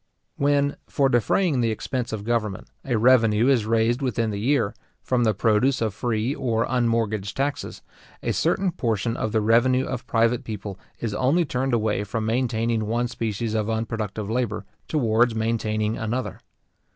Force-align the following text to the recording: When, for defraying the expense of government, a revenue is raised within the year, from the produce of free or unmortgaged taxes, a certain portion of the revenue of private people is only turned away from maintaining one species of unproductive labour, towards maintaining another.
When, 0.35 0.77
for 0.87 1.09
defraying 1.09 1.61
the 1.61 1.69
expense 1.69 2.11
of 2.11 2.23
government, 2.23 2.71
a 2.83 2.97
revenue 2.97 3.47
is 3.47 3.67
raised 3.67 4.01
within 4.01 4.31
the 4.31 4.39
year, 4.39 4.73
from 5.03 5.25
the 5.25 5.35
produce 5.35 5.79
of 5.79 5.93
free 5.93 6.33
or 6.33 6.65
unmortgaged 6.67 7.37
taxes, 7.37 7.83
a 8.23 8.33
certain 8.33 8.71
portion 8.71 9.15
of 9.15 9.31
the 9.31 9.41
revenue 9.41 9.85
of 9.85 10.07
private 10.07 10.43
people 10.43 10.79
is 10.99 11.13
only 11.13 11.45
turned 11.45 11.75
away 11.75 12.03
from 12.03 12.25
maintaining 12.25 12.87
one 12.87 13.07
species 13.09 13.53
of 13.53 13.69
unproductive 13.69 14.27
labour, 14.27 14.65
towards 14.87 15.35
maintaining 15.35 15.97
another. 15.99 16.39